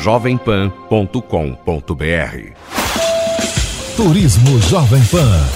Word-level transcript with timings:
jovempan.com.br. 0.00 1.14
Turismo 3.96 4.58
Jovem 4.62 5.04
Pan. 5.04 5.46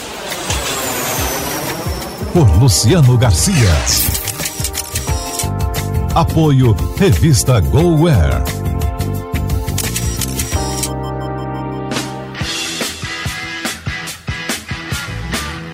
Por 2.32 2.46
Luciano 2.58 3.16
Garcia. 3.16 3.54
Apoio 6.14 6.76
Revista 6.98 7.58
GoWare. 7.60 8.44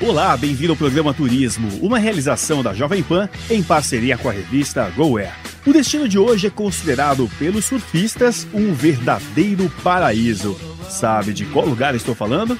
Olá, 0.00 0.36
bem-vindo 0.36 0.72
ao 0.72 0.76
programa 0.76 1.12
Turismo, 1.12 1.68
uma 1.82 1.98
realização 1.98 2.62
da 2.62 2.72
Jovem 2.72 3.02
Pan 3.02 3.28
em 3.50 3.62
parceria 3.62 4.16
com 4.16 4.28
a 4.28 4.32
revista 4.32 4.88
GoWare. 4.96 5.49
O 5.66 5.72
destino 5.72 6.08
de 6.08 6.18
hoje 6.18 6.46
é 6.46 6.50
considerado 6.50 7.30
pelos 7.38 7.66
surfistas 7.66 8.46
um 8.54 8.72
verdadeiro 8.72 9.70
paraíso. 9.82 10.58
Sabe 10.88 11.34
de 11.34 11.44
qual 11.44 11.66
lugar 11.66 11.94
estou 11.94 12.14
falando? 12.14 12.58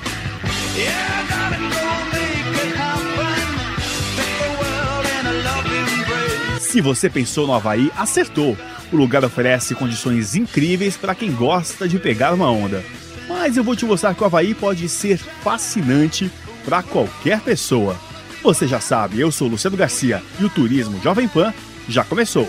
Se 6.61 6.81
você 6.81 7.09
pensou 7.09 7.47
no 7.47 7.55
Havaí, 7.55 7.91
acertou. 7.97 8.57
O 8.93 8.97
lugar 8.97 9.25
oferece 9.25 9.75
condições 9.75 10.35
incríveis 10.35 10.97
para 10.97 11.15
quem 11.15 11.33
gosta 11.33 11.89
de 11.89 11.99
pegar 11.99 12.35
uma 12.35 12.51
onda. 12.51 12.85
Mas 13.27 13.57
eu 13.57 13.65
vou 13.65 13.75
te 13.75 13.87
mostrar 13.87 14.15
que 14.15 14.23
o 14.23 14.27
Havaí 14.27 14.55
pode 14.55 14.89
ser 14.89 15.17
fascinante 15.19 16.31
para 16.65 16.83
qualquer 16.83 17.41
pessoa. 17.41 17.97
Você 18.43 18.67
já 18.67 18.79
sabe, 18.81 19.21
eu 19.21 19.33
sou 19.33 19.49
Luciano 19.49 19.77
Garcia 19.77 20.23
e 20.39 20.45
o 20.45 20.51
Turismo 20.51 21.01
Jovem 21.03 21.27
Pan 21.27 21.53
já 21.89 22.05
começou. 22.05 22.47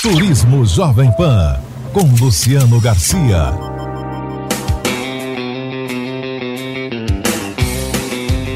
Turismo 0.00 0.64
Jovem 0.64 1.10
Pan, 1.16 1.60
com 1.92 2.02
Luciano 2.24 2.80
Garcia. 2.80 3.50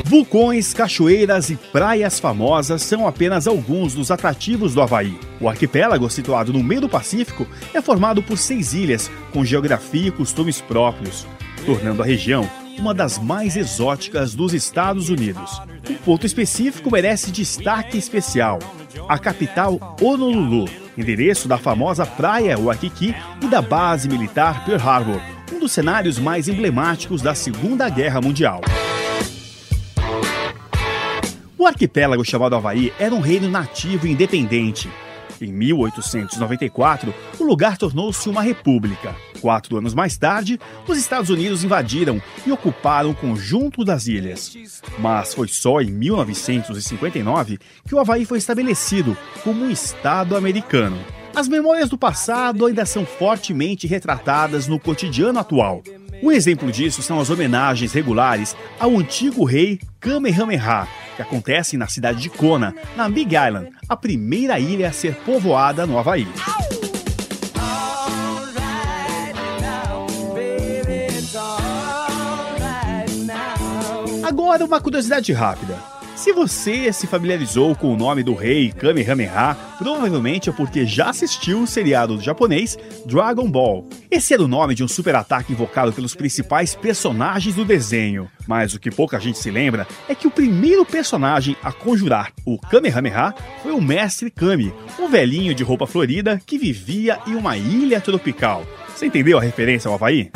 Vulcões, 0.05 0.73
cachoeiras 0.73 1.51
e 1.51 1.57
praias 1.57 2.20
famosas 2.20 2.83
são 2.83 3.09
apenas 3.09 3.48
alguns 3.48 3.93
dos 3.93 4.13
atrativos 4.13 4.73
do 4.73 4.81
Havaí. 4.81 5.19
O 5.41 5.48
arquipélago, 5.48 6.09
situado 6.09 6.53
no 6.53 6.63
meio 6.63 6.83
do 6.83 6.89
Pacífico, 6.89 7.45
é 7.75 7.83
formado 7.83 8.23
por 8.23 8.39
seis 8.39 8.73
ilhas 8.73 9.11
com 9.33 9.45
geografia 9.45 10.09
e 10.09 10.13
costumes 10.13 10.61
próprios, 10.61 11.27
tornando 11.67 12.05
a 12.05 12.07
região 12.07 12.48
uma 12.79 12.95
das 12.95 13.19
mais 13.19 13.57
exóticas 13.57 14.33
dos 14.33 14.55
Estados 14.55 15.09
Unidos. 15.09 15.61
Um 15.91 15.97
ponto 15.97 16.25
específico 16.25 16.89
merece 16.89 17.33
destaque 17.33 17.98
especial: 17.98 18.61
a 19.09 19.19
capital 19.19 19.97
Honolulu, 20.01 20.67
endereço 20.97 21.48
da 21.48 21.59
famosa 21.59 22.05
praia 22.05 22.59
Waikiki 22.59 23.15
e 23.41 23.47
da 23.47 23.62
base 23.62 24.09
militar 24.09 24.65
Pearl 24.65 24.81
Harbor, 24.81 25.21
um 25.53 25.59
dos 25.59 25.73
cenários 25.73 26.19
mais 26.19 26.48
emblemáticos 26.48 27.23
da 27.23 27.35
Segunda 27.35 27.89
Guerra 27.89 28.20
Mundial. 28.20 28.61
O 31.57 31.67
arquipélago 31.67 32.25
chamado 32.25 32.57
Havaí 32.57 32.92
era 32.98 33.14
um 33.14 33.20
reino 33.20 33.48
nativo 33.48 34.07
e 34.07 34.11
independente. 34.11 34.91
Em 35.42 35.53
1894, 35.53 37.13
o 37.41 37.42
lugar 37.42 37.77
tornou-se 37.77 38.29
uma 38.29 38.41
república. 38.41 39.13
Quatro 39.41 39.77
anos 39.77 39.92
mais 39.92 40.17
tarde, 40.17 40.61
os 40.86 40.97
Estados 40.97 41.30
Unidos 41.30 41.64
invadiram 41.64 42.23
e 42.47 42.53
ocuparam 42.53 43.11
o 43.11 43.14
conjunto 43.14 43.85
das 43.85 44.07
ilhas. 44.07 44.57
Mas 45.01 45.35
foi 45.35 45.48
só 45.48 45.80
em 45.80 45.91
1959 45.91 47.58
que 47.85 47.92
o 47.92 47.98
Havaí 47.98 48.25
foi 48.25 48.39
estabelecido 48.39 49.17
como 49.42 49.64
um 49.64 49.70
Estado 49.70 50.36
americano. 50.36 50.97
As 51.35 51.48
memórias 51.48 51.89
do 51.89 51.98
passado 51.98 52.67
ainda 52.67 52.86
são 52.86 53.05
fortemente 53.05 53.89
retratadas 53.89 54.69
no 54.69 54.79
cotidiano 54.79 55.41
atual. 55.41 55.83
Um 56.23 56.31
exemplo 56.31 56.71
disso 56.71 57.03
são 57.03 57.19
as 57.19 57.31
homenagens 57.31 57.93
regulares 57.93 58.57
ao 58.79 58.97
antigo 58.97 59.45
rei 59.45 59.81
Kamehameha, 59.99 60.87
que 61.17 61.23
acontecem 61.23 61.77
na 61.77 61.89
cidade 61.89 62.21
de 62.21 62.31
Kona, 62.31 62.73
na 62.97 63.09
Big 63.09 63.35
Island, 63.35 63.71
a 63.89 63.97
primeira 63.97 64.57
ilha 64.61 64.89
a 64.89 64.93
ser 64.93 65.17
povoada 65.17 65.85
no 65.85 65.99
Havaí. 65.99 66.29
Agora, 74.23 74.65
uma 74.65 74.81
curiosidade 74.81 75.33
rápida. 75.33 75.92
Se 76.23 76.33
você 76.33 76.93
se 76.93 77.09
familiarizou 77.09 77.75
com 77.75 77.93
o 77.93 77.97
nome 77.97 78.23
do 78.23 78.33
rei 78.33 78.71
Kamehameha, 78.71 79.57
provavelmente 79.77 80.49
é 80.49 80.53
porque 80.53 80.87
já 80.87 81.11
assistiu 81.11 81.63
o 81.63 81.67
seriado 81.67 82.21
japonês 82.21 82.79
Dragon 83.05 83.51
Ball. 83.51 83.89
Esse 84.09 84.33
era 84.33 84.41
o 84.41 84.47
nome 84.47 84.77
de 84.77 84.85
um 84.85 84.89
super 84.89 85.17
ataque 85.17 85.53
invocado 85.53 85.93
pelos 85.93 86.15
principais 86.15 86.77
personagens 86.77 87.57
do 87.57 87.65
desenho. 87.65 88.31
Mas 88.47 88.73
o 88.73 88.79
que 88.79 88.89
pouca 88.89 89.19
gente 89.19 89.37
se 89.37 89.51
lembra 89.51 89.85
é 90.09 90.15
que 90.15 90.29
o 90.29 90.31
primeiro 90.31 90.87
personagem 90.87 91.57
a 91.61 91.73
conjurar 91.73 92.31
o 92.47 92.57
Kamehameha 92.57 93.35
foi 93.61 93.73
o 93.73 93.81
Mestre 93.81 94.31
Kami, 94.31 94.73
um 95.01 95.09
velhinho 95.09 95.57
de 95.57 95.65
roupa 95.65 95.89
florida 95.89 96.41
que 96.47 96.57
vivia 96.57 97.19
em 97.27 97.35
uma 97.35 97.57
ilha 97.57 98.01
tropical. 98.01 98.65
Você 98.95 99.07
entendeu 99.07 99.39
a 99.39 99.43
referência 99.43 99.89
ao 99.89 99.97
Havaí? 99.97 100.31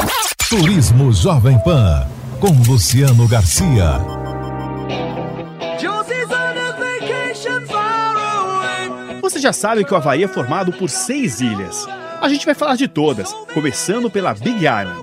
Turismo 0.49 1.13
Jovem 1.13 1.57
Pan 1.61 2.09
com 2.41 2.51
Luciano 2.69 3.29
Garcia. 3.29 4.26
Você 9.37 9.43
já 9.43 9.53
sabe 9.53 9.85
que 9.85 9.93
o 9.93 9.97
Havaí 9.99 10.25
é 10.25 10.29
formado 10.29 10.73
por 10.73 10.89
seis 10.89 11.43
ilhas. 11.43 11.87
A 12.23 12.27
gente 12.27 12.47
vai 12.47 12.55
falar 12.55 12.75
de 12.75 12.89
todas, 12.89 13.35
começando 13.53 14.11
pela 14.11 14.33
Big 14.33 14.61
Island. 14.61 15.03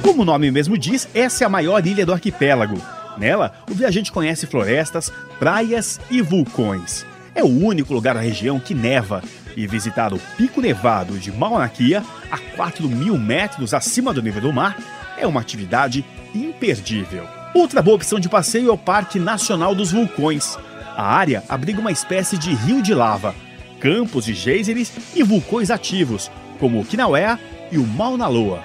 Como 0.00 0.22
o 0.22 0.24
nome 0.24 0.50
mesmo 0.50 0.78
diz, 0.78 1.06
essa 1.12 1.44
é 1.44 1.46
a 1.46 1.50
maior 1.50 1.86
ilha 1.86 2.06
do 2.06 2.14
arquipélago. 2.14 2.80
Nela, 3.18 3.52
o 3.70 3.74
viajante 3.74 4.10
conhece 4.10 4.46
florestas, 4.46 5.12
praias 5.38 6.00
e 6.10 6.22
vulcões. 6.22 7.04
É 7.34 7.44
o 7.44 7.66
único 7.66 7.92
lugar 7.92 8.14
da 8.14 8.22
região 8.22 8.58
que 8.58 8.72
neva, 8.72 9.22
e 9.54 9.66
visitar 9.66 10.14
o 10.14 10.18
Pico 10.38 10.62
Nevado 10.62 11.18
de 11.18 11.30
Mauna 11.30 11.68
Kea, 11.68 12.02
a 12.30 12.38
4 12.38 12.88
mil 12.88 13.18
metros 13.18 13.74
acima 13.74 14.14
do 14.14 14.22
nível 14.22 14.40
do 14.40 14.52
mar, 14.54 14.78
é 15.18 15.26
uma 15.26 15.42
atividade 15.42 16.02
imperdível. 16.34 17.43
Outra 17.54 17.80
boa 17.80 17.94
opção 17.94 18.18
de 18.18 18.28
passeio 18.28 18.68
é 18.68 18.72
o 18.72 18.76
Parque 18.76 19.20
Nacional 19.20 19.76
dos 19.76 19.92
Vulcões. 19.92 20.58
A 20.96 21.04
área 21.04 21.44
abriga 21.48 21.80
uma 21.80 21.92
espécie 21.92 22.36
de 22.36 22.52
rio 22.52 22.82
de 22.82 22.92
lava, 22.92 23.32
campos 23.78 24.24
de 24.24 24.34
geysers 24.34 24.90
e 25.14 25.22
vulcões 25.22 25.70
ativos, 25.70 26.28
como 26.58 26.80
o 26.80 26.84
Kilauea 26.84 27.38
e 27.70 27.78
o 27.78 27.86
Mauna 27.86 28.26
Loa. 28.26 28.60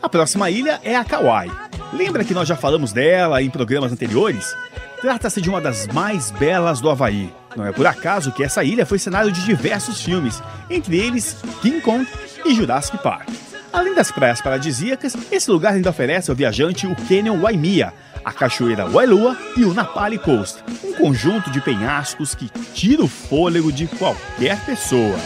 A 0.00 0.08
próxima 0.08 0.48
ilha 0.48 0.80
é 0.84 0.94
a 0.94 1.04
Kauai. 1.04 1.50
Lembra 1.92 2.22
que 2.22 2.32
nós 2.32 2.46
já 2.46 2.54
falamos 2.54 2.92
dela 2.92 3.42
em 3.42 3.50
programas 3.50 3.90
anteriores? 3.90 4.56
Trata-se 5.00 5.40
de 5.40 5.50
uma 5.50 5.60
das 5.60 5.88
mais 5.88 6.30
belas 6.30 6.80
do 6.80 6.88
Havaí. 6.88 7.32
Não 7.56 7.66
é 7.66 7.72
por 7.72 7.86
acaso 7.86 8.30
que 8.30 8.44
essa 8.44 8.62
ilha 8.62 8.86
foi 8.86 9.00
cenário 9.00 9.32
de 9.32 9.44
diversos 9.44 10.00
filmes, 10.00 10.40
entre 10.70 10.98
eles 10.98 11.36
King 11.60 11.80
Kong 11.80 12.06
e 12.46 12.54
Jurassic 12.54 12.98
Park. 12.98 13.28
Além 13.72 13.94
das 13.94 14.10
praias 14.10 14.40
paradisíacas, 14.40 15.16
esse 15.30 15.50
lugar 15.50 15.74
ainda 15.74 15.90
oferece 15.90 16.30
ao 16.30 16.36
viajante 16.36 16.86
o 16.86 16.96
Canyon 17.06 17.40
Waimea, 17.40 17.92
a 18.24 18.32
cachoeira 18.32 18.88
Wailua 18.88 19.36
e 19.56 19.64
o 19.64 19.74
Napali 19.74 20.18
Coast, 20.18 20.62
um 20.84 20.92
conjunto 20.94 21.50
de 21.50 21.60
penhascos 21.60 22.34
que 22.34 22.48
tira 22.74 23.02
o 23.02 23.08
fôlego 23.08 23.70
de 23.70 23.86
qualquer 23.86 24.58
pessoa. 24.64 25.16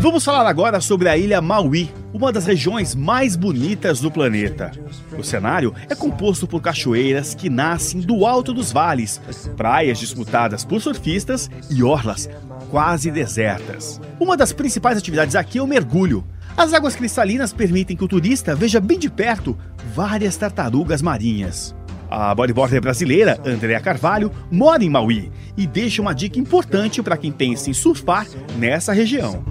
Vamos 0.00 0.24
falar 0.24 0.48
agora 0.48 0.80
sobre 0.80 1.08
a 1.08 1.16
ilha 1.16 1.40
Maui, 1.40 1.90
uma 2.16 2.32
das 2.32 2.46
regiões 2.46 2.94
mais 2.94 3.36
bonitas 3.36 4.00
do 4.00 4.10
planeta. 4.10 4.72
O 5.18 5.22
cenário 5.22 5.74
é 5.86 5.94
composto 5.94 6.46
por 6.46 6.62
cachoeiras 6.62 7.34
que 7.34 7.50
nascem 7.50 8.00
do 8.00 8.24
alto 8.24 8.54
dos 8.54 8.72
vales, 8.72 9.20
praias 9.54 9.98
disputadas 9.98 10.64
por 10.64 10.80
surfistas 10.80 11.50
e 11.70 11.82
orlas 11.82 12.26
quase 12.70 13.10
desertas. 13.10 14.00
Uma 14.18 14.34
das 14.34 14.50
principais 14.50 14.96
atividades 14.96 15.36
aqui 15.36 15.58
é 15.58 15.62
o 15.62 15.66
mergulho. 15.66 16.24
As 16.56 16.72
águas 16.72 16.96
cristalinas 16.96 17.52
permitem 17.52 17.94
que 17.94 18.04
o 18.04 18.08
turista 18.08 18.56
veja 18.56 18.80
bem 18.80 18.98
de 18.98 19.10
perto 19.10 19.56
várias 19.94 20.38
tartarugas 20.38 21.02
marinhas. 21.02 21.76
A 22.10 22.34
bodyboarder 22.34 22.80
brasileira, 22.80 23.40
Andréa 23.44 23.80
Carvalho, 23.80 24.32
mora 24.50 24.84
em 24.84 24.90
Maui 24.90 25.30
e 25.56 25.66
deixa 25.66 26.00
uma 26.00 26.14
dica 26.14 26.38
importante 26.38 27.02
para 27.02 27.16
quem 27.16 27.32
pensa 27.32 27.70
em 27.70 27.72
surfar 27.72 28.26
nessa 28.56 28.92
região. 28.92 29.42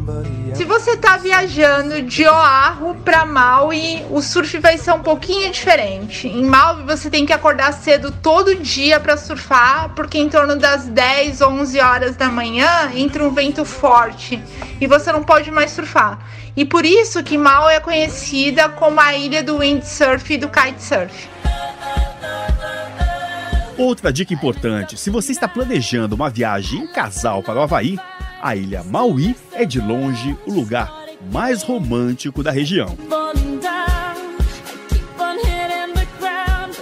Se 0.54 0.64
você 0.64 0.92
está 0.92 1.18
viajando 1.18 2.02
de 2.04 2.26
Oahu 2.26 2.96
para 3.04 3.26
Maui, 3.26 4.06
o 4.10 4.22
surf 4.22 4.58
vai 4.60 4.78
ser 4.78 4.94
um 4.94 5.00
pouquinho 5.00 5.52
diferente. 5.52 6.28
Em 6.28 6.46
Maui 6.46 6.84
você 6.84 7.10
tem 7.10 7.26
que 7.26 7.34
acordar 7.34 7.74
cedo 7.74 8.12
todo 8.12 8.56
dia 8.56 9.00
para 9.00 9.18
surfar, 9.18 9.90
porque 9.96 10.18
em 10.18 10.30
torno 10.30 10.56
das 10.56 10.86
10, 10.86 11.42
11 11.42 11.80
horas 11.80 12.16
da 12.16 12.30
manhã 12.30 12.92
entra 12.96 13.24
um 13.24 13.32
vento 13.32 13.66
forte 13.66 14.42
e 14.80 14.88
você 14.88 15.12
não 15.12 15.24
pode 15.24 15.52
mais 15.52 15.72
surfar. 15.72 16.20
E 16.56 16.64
por 16.64 16.86
isso 16.86 17.22
que 17.22 17.38
Maui 17.38 17.74
é 17.74 17.80
conhecida 17.82 18.70
como 18.70 19.00
a 19.02 19.14
ilha 19.14 19.44
do 19.44 19.58
windsurf 19.58 20.34
e 20.34 20.38
do 20.38 20.48
kitesurf. 20.48 21.35
Outra 23.78 24.12
dica 24.12 24.34
importante: 24.34 24.98
se 24.98 25.10
você 25.10 25.32
está 25.32 25.48
planejando 25.48 26.16
uma 26.16 26.30
viagem 26.30 26.84
em 26.84 26.88
casal 26.88 27.44
para 27.44 27.60
o 27.60 27.64
Havaí, 27.64 27.98
a 28.42 28.56
ilha 28.56 28.84
Maui 28.84 29.36
é 29.54 29.66
de 29.66 29.80
longe 29.80 30.38
o 30.46 30.52
lugar 30.52 30.92
mais 31.32 31.64
romântico 31.64 32.42
da 32.44 32.52
região. 32.52 32.96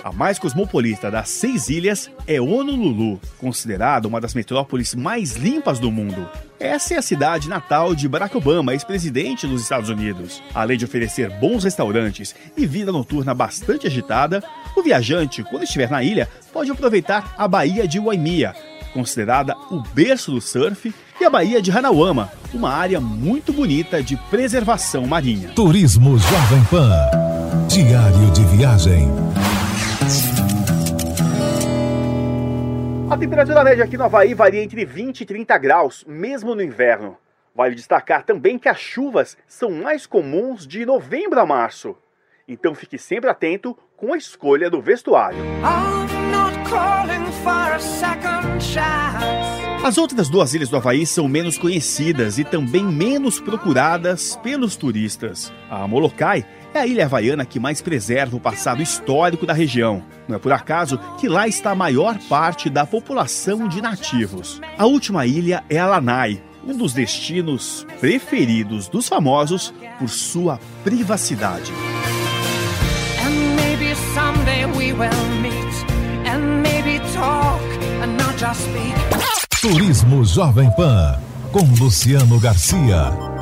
A 0.03 0.11
mais 0.11 0.37
cosmopolita 0.37 1.09
das 1.09 1.29
seis 1.29 1.69
ilhas 1.69 2.11
é 2.27 2.41
Honolulu, 2.41 3.21
considerada 3.37 4.05
uma 4.05 4.19
das 4.19 4.33
metrópoles 4.33 4.93
mais 4.93 5.37
limpas 5.37 5.79
do 5.79 5.89
mundo. 5.89 6.29
Essa 6.59 6.95
é 6.95 6.97
a 6.97 7.01
cidade 7.01 7.47
natal 7.47 7.95
de 7.95 8.05
Barack 8.09 8.35
Obama, 8.35 8.73
ex-presidente 8.73 9.47
dos 9.47 9.61
Estados 9.61 9.89
Unidos. 9.89 10.43
Além 10.53 10.77
de 10.77 10.83
oferecer 10.83 11.29
bons 11.39 11.63
restaurantes 11.63 12.35
e 12.57 12.65
vida 12.65 12.91
noturna 12.91 13.33
bastante 13.33 13.87
agitada, 13.87 14.43
o 14.75 14.83
viajante, 14.83 15.41
quando 15.41 15.63
estiver 15.63 15.89
na 15.89 16.03
ilha, 16.03 16.27
pode 16.51 16.69
aproveitar 16.69 17.33
a 17.37 17.47
Baía 17.47 17.87
de 17.87 17.97
Waimea, 17.97 18.53
considerada 18.91 19.55
o 19.71 19.81
berço 19.93 20.31
do 20.31 20.41
surf, 20.41 20.93
e 21.21 21.23
a 21.23 21.29
Baía 21.29 21.61
de 21.61 21.71
Hanawama, 21.71 22.29
uma 22.53 22.73
área 22.73 22.99
muito 22.99 23.53
bonita 23.53 24.03
de 24.03 24.17
preservação 24.29 25.07
marinha. 25.07 25.51
Turismo 25.51 26.17
Jovem 26.17 26.63
Pan. 26.65 26.91
Diário 27.69 28.31
de 28.31 28.43
viagem. 28.57 29.07
A 33.09 33.17
temperatura 33.17 33.63
média 33.63 33.83
aqui 33.83 33.95
no 33.95 34.03
Havaí 34.03 34.33
varia 34.33 34.63
entre 34.63 34.83
20 34.83 35.21
e 35.21 35.25
30 35.25 35.57
graus, 35.59 36.03
mesmo 36.07 36.55
no 36.55 36.63
inverno. 36.63 37.15
Vale 37.55 37.75
destacar 37.75 38.23
também 38.23 38.57
que 38.57 38.67
as 38.67 38.79
chuvas 38.79 39.37
são 39.47 39.69
mais 39.69 40.07
comuns 40.07 40.65
de 40.65 40.85
novembro 40.85 41.39
a 41.39 41.45
março. 41.45 41.95
Então 42.47 42.73
fique 42.73 42.97
sempre 42.97 43.29
atento 43.29 43.77
com 43.95 44.13
a 44.13 44.17
escolha 44.17 44.69
do 44.69 44.81
vestuário. 44.81 45.37
As 49.85 49.97
outras 49.97 50.29
duas 50.29 50.53
ilhas 50.53 50.69
do 50.69 50.77
Havaí 50.77 51.05
são 51.05 51.27
menos 51.27 51.57
conhecidas 51.57 52.39
e 52.39 52.43
também 52.43 52.83
menos 52.83 53.39
procuradas 53.39 54.35
pelos 54.37 54.75
turistas. 54.75 55.53
A 55.69 55.87
Molokai 55.87 56.45
é 56.73 56.79
a 56.79 56.87
ilha 56.87 57.05
havaiana 57.05 57.45
que 57.45 57.59
mais 57.59 57.81
preserva 57.81 58.35
o 58.35 58.39
passado 58.39 58.81
histórico 58.81 59.45
da 59.45 59.53
região. 59.53 60.03
Não 60.27 60.35
é 60.35 60.39
por 60.39 60.51
acaso 60.51 60.99
que 61.19 61.27
lá 61.27 61.47
está 61.47 61.71
a 61.71 61.75
maior 61.75 62.17
parte 62.27 62.69
da 62.69 62.85
população 62.85 63.67
de 63.67 63.81
nativos. 63.81 64.59
A 64.77 64.85
última 64.85 65.25
ilha 65.25 65.63
é 65.69 65.79
a 65.79 65.87
Lanai, 65.87 66.41
um 66.65 66.75
dos 66.75 66.93
destinos 66.93 67.85
preferidos 67.99 68.87
dos 68.87 69.07
famosos 69.07 69.73
por 69.99 70.09
sua 70.09 70.59
privacidade. 70.83 71.71
Turismo 79.61 80.25
Jovem 80.25 80.69
Pan 80.75 81.19
com 81.51 81.61
Luciano 81.79 82.39
Garcia. 82.39 83.32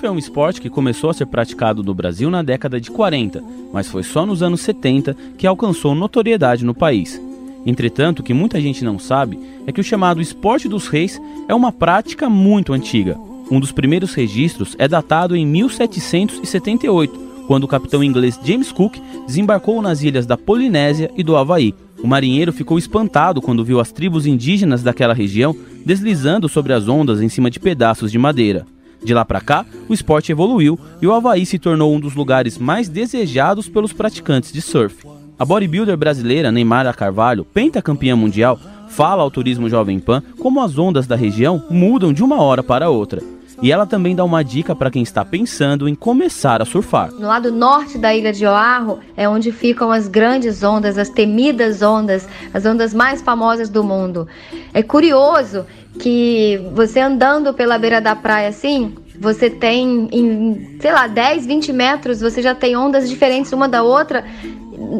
Surf 0.00 0.06
é 0.06 0.10
um 0.10 0.18
esporte 0.18 0.60
que 0.60 0.70
começou 0.70 1.10
a 1.10 1.14
ser 1.14 1.26
praticado 1.26 1.82
no 1.82 1.92
Brasil 1.92 2.30
na 2.30 2.42
década 2.42 2.80
de 2.80 2.90
40, 2.90 3.42
mas 3.72 3.86
foi 3.86 4.02
só 4.02 4.24
nos 4.24 4.42
anos 4.42 4.62
70 4.62 5.14
que 5.36 5.46
alcançou 5.46 5.94
notoriedade 5.94 6.64
no 6.64 6.74
país. 6.74 7.20
Entretanto, 7.66 8.20
o 8.20 8.22
que 8.22 8.32
muita 8.32 8.58
gente 8.60 8.82
não 8.82 8.98
sabe 8.98 9.38
é 9.66 9.72
que 9.72 9.80
o 9.80 9.84
chamado 9.84 10.22
esporte 10.22 10.68
dos 10.68 10.88
reis 10.88 11.20
é 11.46 11.54
uma 11.54 11.70
prática 11.70 12.30
muito 12.30 12.72
antiga. 12.72 13.18
Um 13.50 13.60
dos 13.60 13.72
primeiros 13.72 14.14
registros 14.14 14.74
é 14.78 14.88
datado 14.88 15.36
em 15.36 15.44
1778, 15.44 17.44
quando 17.46 17.64
o 17.64 17.68
capitão 17.68 18.02
inglês 18.02 18.40
James 18.42 18.72
Cook 18.72 18.96
desembarcou 19.26 19.82
nas 19.82 20.02
ilhas 20.02 20.24
da 20.24 20.38
Polinésia 20.38 21.10
e 21.14 21.22
do 21.22 21.36
Havaí. 21.36 21.74
O 22.02 22.06
marinheiro 22.06 22.52
ficou 22.52 22.78
espantado 22.78 23.42
quando 23.42 23.64
viu 23.64 23.78
as 23.78 23.92
tribos 23.92 24.24
indígenas 24.24 24.82
daquela 24.82 25.12
região 25.12 25.54
deslizando 25.84 26.48
sobre 26.48 26.72
as 26.72 26.88
ondas 26.88 27.20
em 27.20 27.28
cima 27.28 27.50
de 27.50 27.60
pedaços 27.60 28.10
de 28.10 28.18
madeira. 28.18 28.64
De 29.02 29.14
lá 29.14 29.24
para 29.24 29.40
cá, 29.40 29.64
o 29.88 29.94
esporte 29.94 30.32
evoluiu 30.32 30.78
e 31.00 31.06
o 31.06 31.12
Havaí 31.12 31.46
se 31.46 31.58
tornou 31.58 31.94
um 31.94 32.00
dos 32.00 32.14
lugares 32.14 32.58
mais 32.58 32.88
desejados 32.88 33.68
pelos 33.68 33.92
praticantes 33.92 34.52
de 34.52 34.60
surf. 34.60 35.06
A 35.38 35.44
bodybuilder 35.44 35.96
brasileira 35.96 36.52
Neymar 36.52 36.94
Carvalho, 36.94 37.44
pentacampeã 37.44 38.14
mundial, 38.14 38.58
fala 38.88 39.22
ao 39.22 39.30
Turismo 39.30 39.70
Jovem 39.70 39.98
Pan 39.98 40.22
como 40.38 40.60
as 40.60 40.76
ondas 40.76 41.06
da 41.06 41.16
região 41.16 41.62
mudam 41.70 42.12
de 42.12 42.22
uma 42.22 42.42
hora 42.42 42.62
para 42.62 42.90
outra. 42.90 43.22
E 43.62 43.70
ela 43.70 43.84
também 43.84 44.16
dá 44.16 44.24
uma 44.24 44.42
dica 44.42 44.74
para 44.74 44.90
quem 44.90 45.02
está 45.02 45.22
pensando 45.22 45.86
em 45.86 45.94
começar 45.94 46.62
a 46.62 46.64
surfar. 46.64 47.12
No 47.12 47.26
lado 47.26 47.52
norte 47.52 47.98
da 47.98 48.14
ilha 48.14 48.32
de 48.32 48.46
Oahu 48.46 49.00
é 49.14 49.28
onde 49.28 49.52
ficam 49.52 49.92
as 49.92 50.08
grandes 50.08 50.62
ondas, 50.62 50.96
as 50.96 51.10
temidas 51.10 51.82
ondas, 51.82 52.26
as 52.54 52.64
ondas 52.64 52.94
mais 52.94 53.20
famosas 53.20 53.68
do 53.68 53.84
mundo. 53.84 54.26
É 54.72 54.82
curioso 54.82 55.66
que 56.00 56.58
você 56.74 56.98
andando 56.98 57.52
pela 57.52 57.78
beira 57.78 58.00
da 58.00 58.16
praia 58.16 58.48
assim, 58.48 58.94
você 59.20 59.50
tem 59.50 60.08
em, 60.10 60.78
sei 60.80 60.90
lá, 60.90 61.06
10, 61.06 61.46
20 61.46 61.72
metros, 61.74 62.20
você 62.20 62.40
já 62.40 62.54
tem 62.54 62.74
ondas 62.74 63.08
diferentes 63.08 63.52
uma 63.52 63.68
da 63.68 63.82
outra, 63.82 64.24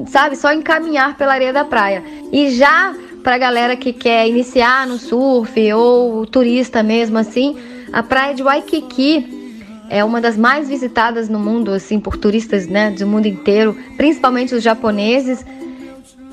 sabe? 0.07 0.37
Só 0.37 0.53
encaminhar 0.53 1.17
pela 1.17 1.33
areia 1.33 1.55
da 1.55 1.65
praia. 1.65 2.05
E 2.31 2.51
já 2.51 2.95
para 3.25 3.39
galera 3.39 3.77
que 3.77 3.93
quer 3.93 4.29
iniciar 4.29 4.87
no 4.87 4.99
surf 4.99 5.73
ou 5.73 6.27
turista 6.27 6.83
mesmo 6.83 7.19
assim, 7.19 7.57
a 7.93 8.03
praia 8.03 8.35
de 8.35 8.43
Waikiki 8.43 9.41
é 9.89 10.05
uma 10.05 10.21
das 10.21 10.37
mais 10.37 10.69
visitadas 10.69 11.29
no 11.29 11.39
mundo 11.39 11.73
assim 11.73 11.99
por 11.99 12.17
turistas, 12.19 12.67
né, 12.67 12.91
do 12.91 13.07
mundo 13.07 13.27
inteiro, 13.27 13.77
principalmente 13.97 14.55
os 14.55 14.63
japoneses. 14.63 15.45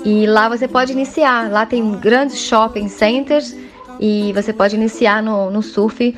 E 0.05 0.27
lá 0.27 0.47
você 0.47 0.67
pode 0.67 0.91
iniciar. 0.91 1.50
Lá 1.50 1.65
tem 1.65 1.89
grandes 1.93 2.38
shopping 2.38 2.88
centers 2.88 3.55
e 4.00 4.32
você 4.34 4.54
pode 4.54 4.75
iniciar 4.75 5.22
no, 5.22 5.50
no 5.50 5.62
surf 5.62 6.16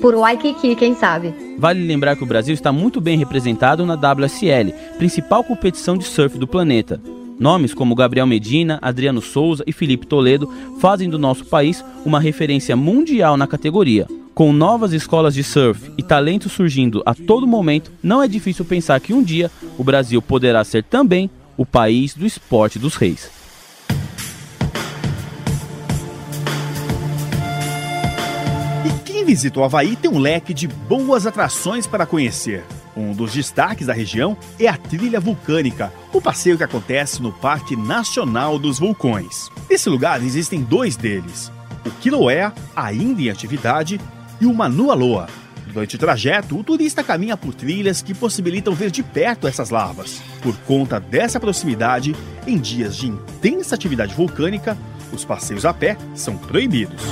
por 0.00 0.14
Waikiki, 0.14 0.74
quem 0.74 0.94
sabe. 0.94 1.32
Vale 1.58 1.86
lembrar 1.86 2.16
que 2.16 2.24
o 2.24 2.26
Brasil 2.26 2.52
está 2.52 2.72
muito 2.72 3.00
bem 3.00 3.16
representado 3.16 3.86
na 3.86 3.94
WSL, 3.94 4.72
principal 4.98 5.44
competição 5.44 5.96
de 5.96 6.04
surf 6.04 6.36
do 6.38 6.46
planeta. 6.46 7.00
Nomes 7.38 7.74
como 7.74 7.94
Gabriel 7.94 8.26
Medina, 8.26 8.78
Adriano 8.82 9.20
Souza 9.20 9.64
e 9.66 9.72
Felipe 9.72 10.06
Toledo 10.06 10.52
fazem 10.80 11.08
do 11.08 11.18
nosso 11.18 11.44
país 11.44 11.84
uma 12.04 12.20
referência 12.20 12.76
mundial 12.76 13.36
na 13.36 13.46
categoria. 13.46 14.06
Com 14.34 14.52
novas 14.52 14.92
escolas 14.92 15.34
de 15.34 15.44
surf 15.44 15.92
e 15.98 16.02
talento 16.02 16.48
surgindo 16.48 17.02
a 17.04 17.14
todo 17.14 17.46
momento, 17.46 17.92
não 18.02 18.22
é 18.22 18.28
difícil 18.28 18.64
pensar 18.64 18.98
que 19.00 19.12
um 19.12 19.22
dia 19.22 19.50
o 19.76 19.84
Brasil 19.84 20.22
poderá 20.22 20.64
ser 20.64 20.82
também 20.84 21.30
o 21.56 21.66
país 21.66 22.14
do 22.14 22.26
esporte 22.26 22.78
dos 22.78 22.96
reis. 22.96 23.41
Quem 29.22 29.28
visita 29.28 29.60
o 29.60 29.62
Havaí 29.62 29.94
tem 29.94 30.10
um 30.10 30.18
leque 30.18 30.52
de 30.52 30.66
boas 30.66 31.28
atrações 31.28 31.86
para 31.86 32.04
conhecer. 32.04 32.64
Um 32.96 33.12
dos 33.12 33.32
destaques 33.32 33.86
da 33.86 33.92
região 33.92 34.36
é 34.58 34.66
a 34.66 34.76
trilha 34.76 35.20
vulcânica, 35.20 35.92
o 36.12 36.20
passeio 36.20 36.56
que 36.56 36.64
acontece 36.64 37.22
no 37.22 37.30
Parque 37.30 37.76
Nacional 37.76 38.58
dos 38.58 38.80
Vulcões. 38.80 39.48
Nesse 39.70 39.88
lugar 39.88 40.20
existem 40.24 40.60
dois 40.60 40.96
deles: 40.96 41.52
o 41.86 41.90
Quiloé, 42.00 42.50
ainda 42.74 43.22
em 43.22 43.30
atividade, 43.30 44.00
e 44.40 44.46
o 44.46 44.52
Manualoa. 44.52 45.28
Durante 45.68 45.94
o 45.94 45.98
trajeto, 46.00 46.58
o 46.58 46.64
turista 46.64 47.04
caminha 47.04 47.36
por 47.36 47.54
trilhas 47.54 48.02
que 48.02 48.12
possibilitam 48.12 48.74
ver 48.74 48.90
de 48.90 49.04
perto 49.04 49.46
essas 49.46 49.70
lavas. 49.70 50.20
Por 50.42 50.56
conta 50.66 50.98
dessa 50.98 51.38
proximidade, 51.38 52.16
em 52.44 52.58
dias 52.58 52.96
de 52.96 53.06
intensa 53.06 53.76
atividade 53.76 54.16
vulcânica, 54.16 54.76
os 55.12 55.24
passeios 55.24 55.64
a 55.64 55.72
pé 55.72 55.96
são 56.12 56.36
proibidos. 56.36 57.04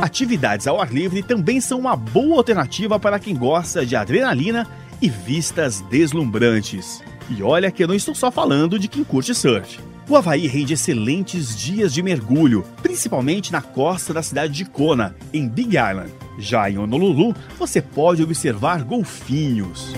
Atividades 0.00 0.68
ao 0.68 0.80
ar 0.80 0.92
livre 0.92 1.24
também 1.24 1.60
são 1.60 1.80
uma 1.80 1.96
boa 1.96 2.36
alternativa 2.36 3.00
para 3.00 3.18
quem 3.18 3.34
gosta 3.34 3.84
de 3.84 3.96
adrenalina 3.96 4.64
e 5.02 5.08
vistas 5.08 5.80
deslumbrantes. 5.90 7.02
E 7.28 7.42
olha 7.42 7.70
que 7.70 7.82
eu 7.82 7.88
não 7.88 7.96
estou 7.96 8.14
só 8.14 8.30
falando 8.30 8.78
de 8.78 8.86
quem 8.86 9.02
curte 9.02 9.34
surf. 9.34 9.80
O 10.08 10.16
Havaí 10.16 10.46
rende 10.46 10.72
excelentes 10.72 11.54
dias 11.54 11.92
de 11.92 12.00
mergulho, 12.00 12.64
principalmente 12.80 13.52
na 13.52 13.60
costa 13.60 14.14
da 14.14 14.22
cidade 14.22 14.52
de 14.54 14.64
Kona, 14.64 15.16
em 15.32 15.48
Big 15.48 15.76
Island. 15.76 16.12
Já 16.38 16.70
em 16.70 16.78
Honolulu, 16.78 17.34
você 17.58 17.82
pode 17.82 18.22
observar 18.22 18.84
golfinhos. 18.84 19.92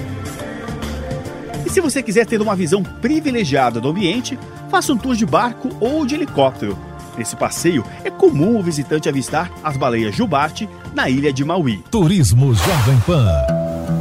E 1.64 1.70
se 1.70 1.80
você 1.80 2.02
quiser 2.02 2.24
ter 2.26 2.40
uma 2.40 2.56
visão 2.56 2.82
privilegiada 2.82 3.80
do 3.80 3.90
ambiente, 3.90 4.38
faça 4.70 4.92
um 4.94 4.98
tour 4.98 5.14
de 5.14 5.26
barco 5.26 5.68
ou 5.78 6.06
de 6.06 6.14
helicóptero. 6.14 6.89
Nesse 7.20 7.36
passeio, 7.36 7.84
é 8.02 8.10
comum 8.10 8.58
o 8.58 8.62
visitante 8.62 9.06
avistar 9.06 9.52
as 9.62 9.76
baleias 9.76 10.14
jubarte 10.16 10.66
na 10.94 11.10
ilha 11.10 11.30
de 11.30 11.44
Maui. 11.44 11.84
Turismo 11.90 12.54
Jovem 12.54 12.98
Pan. 13.06 13.26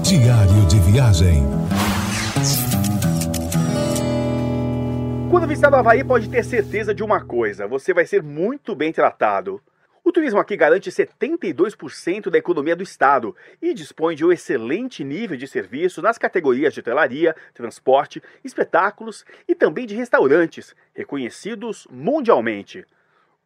Diário 0.02 0.66
de 0.70 0.80
viagem. 0.90 1.44
Quando 5.30 5.48
visitar 5.50 5.70
o 5.74 5.76
Havaí, 5.76 6.02
pode 6.02 6.30
ter 6.30 6.46
certeza 6.46 6.96
de 6.96 7.04
uma 7.04 7.20
coisa: 7.20 7.68
você 7.68 7.94
vai 7.94 8.06
ser 8.06 8.24
muito 8.24 8.74
bem 8.74 8.94
tratado. 8.94 9.62
O 10.02 10.14
turismo 10.14 10.40
aqui 10.40 10.56
garante 10.56 10.90
72% 10.90 12.30
da 12.30 12.38
economia 12.38 12.74
do 12.74 12.84
estado 12.84 13.36
e 13.62 13.74
dispõe 13.74 14.16
de 14.16 14.24
um 14.24 14.32
excelente 14.32 15.04
nível 15.04 15.36
de 15.36 15.46
serviço 15.46 16.02
nas 16.02 16.18
categorias 16.18 16.74
de 16.74 16.80
hotelaria, 16.80 17.36
transporte, 17.54 18.24
espetáculos 18.46 19.26
e 19.46 19.54
também 19.54 19.86
de 19.86 19.94
restaurantes, 19.94 20.74
reconhecidos 20.96 21.86
mundialmente. 21.92 22.86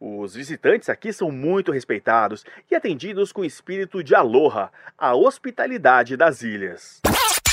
Os 0.06 0.36
visitantes 0.36 0.90
aqui 0.90 1.14
são 1.14 1.32
muito 1.32 1.72
respeitados 1.72 2.44
e 2.70 2.76
atendidos 2.76 3.32
com 3.32 3.46
espírito 3.46 4.04
de 4.04 4.14
aloha, 4.14 4.70
a 4.98 5.16
hospitalidade 5.16 6.18
das 6.18 6.42
ilhas. 6.42 7.00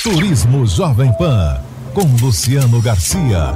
Turismo 0.03 0.67
Jovem 0.67 1.13
Pan, 1.17 1.63
com 1.93 2.01
Luciano 2.21 2.81
Garcia. 2.81 3.53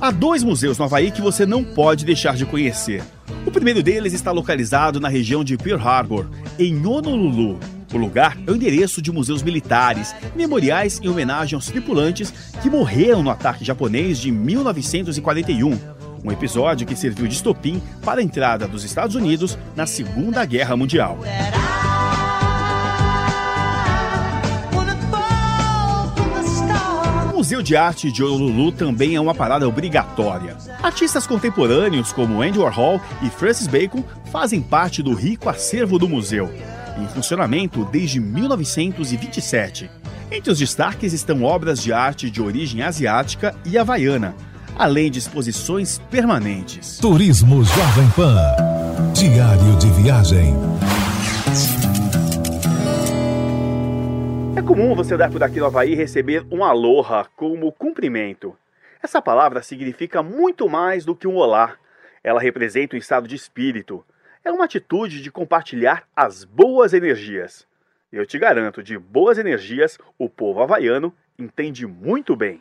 Há 0.00 0.10
dois 0.10 0.42
museus 0.42 0.76
no 0.76 0.86
Havaí 0.86 1.12
que 1.12 1.22
você 1.22 1.46
não 1.46 1.62
pode 1.62 2.04
deixar 2.04 2.34
de 2.34 2.44
conhecer. 2.44 3.04
O 3.46 3.52
primeiro 3.52 3.84
deles 3.84 4.12
está 4.12 4.32
localizado 4.32 4.98
na 4.98 5.08
região 5.08 5.44
de 5.44 5.56
Pearl 5.56 5.80
Harbor, 5.80 6.28
em 6.58 6.84
Honolulu. 6.84 7.60
O 7.92 7.98
lugar 7.98 8.36
é 8.46 8.50
o 8.50 8.54
endereço 8.54 9.02
de 9.02 9.10
museus 9.10 9.42
militares 9.42 10.14
memoriais 10.36 11.00
em 11.02 11.08
homenagem 11.08 11.56
aos 11.56 11.66
tripulantes 11.66 12.32
que 12.62 12.70
morreram 12.70 13.22
no 13.22 13.30
ataque 13.30 13.64
japonês 13.64 14.18
de 14.18 14.30
1941, 14.30 15.78
um 16.24 16.30
episódio 16.30 16.86
que 16.86 16.94
serviu 16.94 17.26
de 17.26 17.34
estopim 17.34 17.82
para 18.04 18.20
a 18.20 18.22
entrada 18.22 18.68
dos 18.68 18.84
Estados 18.84 19.16
Unidos 19.16 19.58
na 19.74 19.86
Segunda 19.86 20.44
Guerra 20.44 20.76
Mundial. 20.76 21.18
Museu 27.34 27.62
de 27.62 27.74
Arte 27.74 28.12
de 28.12 28.22
Honolulu 28.22 28.70
também 28.70 29.16
é 29.16 29.20
uma 29.20 29.34
parada 29.34 29.66
obrigatória. 29.66 30.56
Artistas 30.82 31.26
contemporâneos 31.26 32.12
como 32.12 32.42
Andy 32.42 32.58
Warhol 32.58 33.00
e 33.22 33.30
Francis 33.30 33.66
Bacon 33.66 34.04
fazem 34.30 34.60
parte 34.60 35.02
do 35.02 35.14
rico 35.14 35.48
acervo 35.48 35.98
do 35.98 36.06
museu, 36.06 36.52
em 37.02 37.08
funcionamento 37.08 37.84
desde 37.86 38.20
1927. 38.20 39.90
Entre 40.30 40.52
os 40.52 40.58
destaques 40.58 41.12
estão 41.12 41.42
obras 41.42 41.82
de 41.82 41.92
arte 41.92 42.30
de 42.30 42.40
origem 42.40 42.82
asiática 42.82 43.54
e 43.64 43.76
havaiana, 43.76 44.34
além 44.78 45.10
de 45.10 45.18
exposições 45.18 45.98
permanentes. 46.10 46.98
Turismo 46.98 47.64
Jovem 47.64 48.08
Pan. 48.14 48.36
Diário 49.12 49.76
de 49.78 49.90
viagem. 50.02 50.54
É 54.56 54.62
comum 54.62 54.94
você 54.94 55.14
andar 55.14 55.30
por 55.30 55.42
aqui 55.42 55.58
no 55.58 55.66
Havaí 55.66 55.92
e 55.92 55.96
receber 55.96 56.46
um 56.50 56.62
aloha 56.62 57.26
como 57.36 57.72
cumprimento. 57.72 58.54
Essa 59.02 59.20
palavra 59.20 59.62
significa 59.62 60.22
muito 60.22 60.68
mais 60.68 61.04
do 61.04 61.16
que 61.16 61.26
um 61.26 61.36
olá. 61.36 61.74
Ela 62.22 62.40
representa 62.40 62.94
um 62.94 62.98
estado 62.98 63.26
de 63.26 63.34
espírito. 63.34 64.04
É 64.42 64.50
uma 64.50 64.64
atitude 64.64 65.20
de 65.20 65.30
compartilhar 65.30 66.04
as 66.16 66.44
boas 66.44 66.94
energias. 66.94 67.66
Eu 68.10 68.24
te 68.24 68.38
garanto, 68.38 68.82
de 68.82 68.98
boas 68.98 69.36
energias, 69.36 69.98
o 70.18 70.30
povo 70.30 70.62
havaiano 70.62 71.14
entende 71.38 71.86
muito 71.86 72.34
bem. 72.34 72.58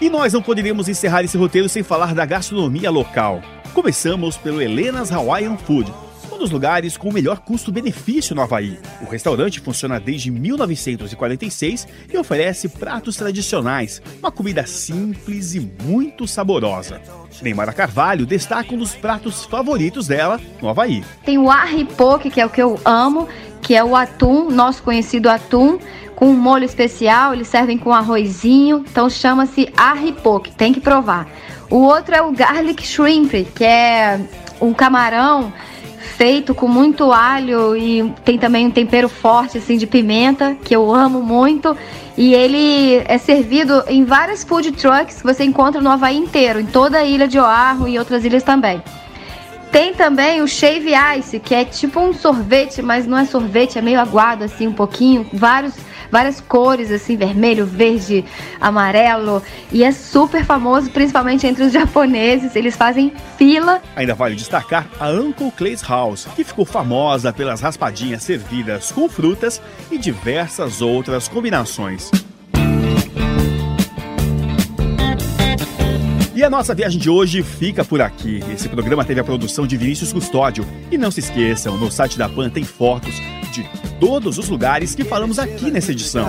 E 0.00 0.10
nós 0.10 0.32
não 0.32 0.42
poderíamos 0.42 0.88
encerrar 0.88 1.22
esse 1.22 1.38
roteiro 1.38 1.68
sem 1.68 1.84
falar 1.84 2.12
da 2.12 2.26
gastronomia 2.26 2.90
local. 2.90 3.40
Começamos 3.72 4.36
pelo 4.36 4.60
Helena's 4.60 5.12
Hawaiian 5.12 5.56
Food, 5.56 5.92
um 6.38 6.42
dos 6.42 6.50
lugares 6.52 6.96
com 6.96 7.08
o 7.08 7.12
melhor 7.12 7.40
custo-benefício 7.40 8.32
no 8.32 8.42
Havaí. 8.42 8.78
O 9.02 9.10
restaurante 9.10 9.58
funciona 9.58 9.98
desde 9.98 10.30
1946 10.30 11.88
e 12.12 12.16
oferece 12.16 12.68
pratos 12.68 13.16
tradicionais, 13.16 14.00
uma 14.20 14.30
comida 14.30 14.64
simples 14.64 15.56
e 15.56 15.60
muito 15.82 16.28
saborosa. 16.28 17.00
Neymara 17.42 17.72
Carvalho 17.72 18.24
destaca 18.24 18.72
um 18.72 18.78
dos 18.78 18.94
pratos 18.94 19.44
favoritos 19.46 20.06
dela 20.06 20.40
no 20.62 20.68
Havaí. 20.68 21.02
Tem 21.24 21.38
o 21.38 21.50
arripoque, 21.50 22.30
que 22.30 22.40
é 22.40 22.46
o 22.46 22.50
que 22.50 22.62
eu 22.62 22.78
amo, 22.84 23.28
que 23.60 23.74
é 23.74 23.82
o 23.82 23.96
atum, 23.96 24.48
nosso 24.48 24.84
conhecido 24.84 25.28
atum, 25.28 25.80
com 26.14 26.28
um 26.28 26.36
molho 26.36 26.64
especial, 26.64 27.34
eles 27.34 27.48
servem 27.48 27.76
com 27.76 27.92
arrozinho, 27.92 28.84
então 28.88 29.10
chama-se 29.10 29.72
arripoque, 29.76 30.52
tem 30.52 30.72
que 30.72 30.80
provar. 30.80 31.28
O 31.68 31.78
outro 31.78 32.14
é 32.14 32.22
o 32.22 32.30
garlic 32.30 32.86
shrimp, 32.86 33.32
que 33.56 33.64
é 33.64 34.20
um 34.60 34.72
camarão 34.72 35.52
feito 36.18 36.52
com 36.52 36.66
muito 36.66 37.12
alho 37.12 37.76
e 37.76 38.12
tem 38.24 38.36
também 38.36 38.66
um 38.66 38.72
tempero 38.72 39.08
forte 39.08 39.56
assim 39.56 39.76
de 39.76 39.86
pimenta, 39.86 40.56
que 40.64 40.74
eu 40.74 40.92
amo 40.92 41.22
muito. 41.22 41.76
E 42.16 42.34
ele 42.34 43.04
é 43.06 43.16
servido 43.18 43.84
em 43.86 44.04
várias 44.04 44.42
food 44.42 44.72
trucks 44.72 45.18
que 45.18 45.24
você 45.24 45.44
encontra 45.44 45.80
no 45.80 45.88
Havaí 45.88 46.16
inteiro, 46.16 46.58
em 46.58 46.66
toda 46.66 46.98
a 46.98 47.04
ilha 47.04 47.28
de 47.28 47.38
Oahu 47.38 47.86
e 47.86 47.96
outras 48.00 48.24
ilhas 48.24 48.42
também. 48.42 48.82
Tem 49.70 49.94
também 49.94 50.42
o 50.42 50.48
Shave 50.48 50.90
Ice, 51.18 51.38
que 51.38 51.54
é 51.54 51.64
tipo 51.64 52.00
um 52.00 52.12
sorvete, 52.12 52.82
mas 52.82 53.06
não 53.06 53.16
é 53.16 53.24
sorvete, 53.24 53.78
é 53.78 53.82
meio 53.82 54.00
aguado 54.00 54.42
assim 54.42 54.66
um 54.66 54.72
pouquinho, 54.72 55.24
vários 55.32 55.74
várias 56.10 56.40
cores, 56.40 56.90
assim, 56.90 57.16
vermelho, 57.16 57.66
verde, 57.66 58.24
amarelo. 58.60 59.42
E 59.72 59.84
é 59.84 59.92
super 59.92 60.44
famoso, 60.44 60.90
principalmente 60.90 61.46
entre 61.46 61.64
os 61.64 61.72
japoneses. 61.72 62.54
Eles 62.56 62.76
fazem 62.76 63.12
fila. 63.36 63.80
Ainda 63.96 64.14
vale 64.14 64.34
destacar 64.34 64.86
a 64.98 65.10
Uncle 65.10 65.50
Clay's 65.52 65.82
House, 65.82 66.26
que 66.34 66.44
ficou 66.44 66.64
famosa 66.64 67.32
pelas 67.32 67.60
raspadinhas 67.60 68.22
servidas 68.22 68.92
com 68.92 69.08
frutas 69.08 69.60
e 69.90 69.98
diversas 69.98 70.80
outras 70.80 71.28
combinações. 71.28 72.10
E 76.38 76.44
a 76.44 76.48
nossa 76.48 76.72
viagem 76.72 77.00
de 77.00 77.10
hoje 77.10 77.42
fica 77.42 77.84
por 77.84 78.00
aqui. 78.00 78.40
Esse 78.48 78.68
programa 78.68 79.04
teve 79.04 79.18
a 79.18 79.24
produção 79.24 79.66
de 79.66 79.76
Vinícius 79.76 80.12
Custódio. 80.12 80.64
E 80.88 80.96
não 80.96 81.10
se 81.10 81.18
esqueçam, 81.18 81.76
no 81.76 81.90
site 81.90 82.16
da 82.16 82.28
PAN 82.28 82.48
tem 82.48 82.62
fotos 82.62 83.12
de 83.50 83.64
todos 84.00 84.38
os 84.38 84.48
lugares 84.48 84.94
que 84.94 85.04
falamos 85.04 85.38
aqui 85.38 85.70
nessa 85.70 85.92
edição. 85.92 86.26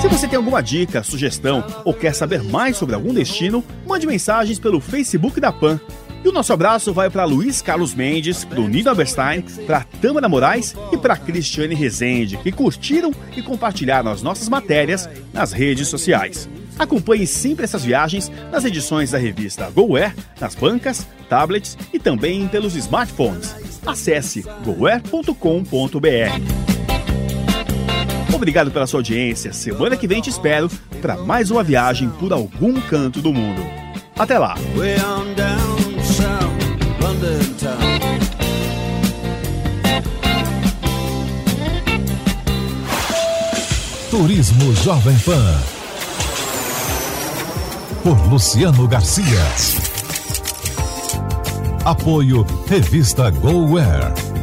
Se 0.00 0.08
você 0.08 0.28
tem 0.28 0.36
alguma 0.36 0.62
dica, 0.62 1.02
sugestão 1.02 1.64
ou 1.84 1.94
quer 1.94 2.14
saber 2.14 2.42
mais 2.42 2.76
sobre 2.76 2.94
algum 2.94 3.14
destino, 3.14 3.64
mande 3.86 4.06
mensagens 4.06 4.58
pelo 4.58 4.80
Facebook 4.80 5.40
da 5.40 5.50
PAN. 5.50 5.80
E 6.24 6.28
o 6.28 6.32
nosso 6.32 6.52
abraço 6.54 6.92
vai 6.92 7.10
para 7.10 7.24
Luiz 7.24 7.60
Carlos 7.60 7.94
Mendes, 7.94 8.44
para 8.44 8.60
o 8.60 8.66
Nino 8.66 8.90
Aberstein, 8.90 9.42
para 9.66 9.84
Tâmara 10.00 10.28
Moraes 10.28 10.74
e 10.90 10.96
para 10.96 11.16
Cristiane 11.16 11.74
Rezende, 11.74 12.38
que 12.38 12.50
curtiram 12.50 13.12
e 13.36 13.42
compartilharam 13.42 14.10
as 14.10 14.22
nossas 14.22 14.48
matérias 14.48 15.08
nas 15.34 15.52
redes 15.52 15.88
sociais. 15.88 16.48
Acompanhe 16.78 17.26
sempre 17.26 17.64
essas 17.64 17.84
viagens 17.84 18.32
nas 18.50 18.64
edições 18.64 19.10
da 19.10 19.18
revista 19.18 19.70
GoWare, 19.70 20.14
nas 20.40 20.54
bancas, 20.54 21.06
tablets 21.24 21.76
e 21.92 21.98
também 21.98 22.46
pelos 22.46 22.74
smartphones. 22.76 23.54
Acesse 23.86 24.44
gowear.com.br. 24.64 25.34
Obrigado 28.34 28.70
pela 28.70 28.86
sua 28.86 28.98
audiência. 28.98 29.52
Semana 29.52 29.96
que 29.96 30.06
vem 30.06 30.20
te 30.20 30.28
espero 30.28 30.70
para 31.00 31.16
mais 31.16 31.50
uma 31.50 31.62
viagem 31.62 32.10
por 32.10 32.32
algum 32.32 32.80
canto 32.80 33.20
do 33.20 33.32
mundo. 33.32 33.62
Até 34.16 34.38
lá! 34.38 34.54
Turismo 44.10 44.72
Jovem 44.76 45.18
Pan. 45.18 45.60
Por 48.02 48.16
Luciano 48.28 48.86
Garcia. 48.86 49.93
Apoio 51.84 52.46
Revista 52.66 53.30
GoWare. 53.30 54.33